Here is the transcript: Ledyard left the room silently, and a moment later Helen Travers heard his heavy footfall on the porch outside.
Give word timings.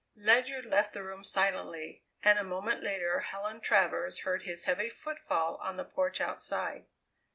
Ledyard 0.15 0.65
left 0.65 0.93
the 0.93 1.03
room 1.03 1.23
silently, 1.23 2.01
and 2.23 2.39
a 2.39 2.43
moment 2.43 2.81
later 2.81 3.19
Helen 3.19 3.61
Travers 3.61 4.21
heard 4.21 4.41
his 4.41 4.65
heavy 4.65 4.89
footfall 4.89 5.57
on 5.57 5.77
the 5.77 5.85
porch 5.85 6.19
outside. 6.19 6.87